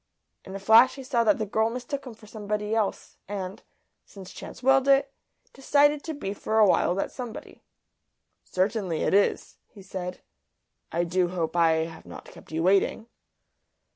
In 0.43 0.55
a 0.55 0.59
flash 0.59 0.95
he 0.95 1.03
saw 1.03 1.23
that 1.25 1.37
the 1.37 1.45
girl 1.45 1.69
mistook 1.69 2.07
him 2.07 2.15
for 2.15 2.25
somebody 2.25 2.73
else, 2.73 3.17
and 3.27 3.61
since 4.03 4.33
chance 4.33 4.63
willed 4.63 4.87
it 4.87 5.13
decided 5.53 6.03
to 6.05 6.15
be 6.15 6.33
for 6.33 6.57
a 6.57 6.65
while 6.65 6.95
that 6.95 7.11
somebody. 7.11 7.61
"Certainly, 8.43 9.03
it 9.03 9.13
is," 9.13 9.57
he 9.67 9.83
said. 9.83 10.21
"I 10.91 11.03
do 11.03 11.27
hope 11.27 11.55
I 11.55 11.85
have 11.85 12.07
not 12.07 12.25
kept 12.25 12.51
you 12.51 12.63
waiting." 12.63 13.05